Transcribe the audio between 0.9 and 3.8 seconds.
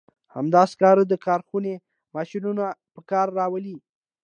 د کارخونې ماشینونه په کار راولي.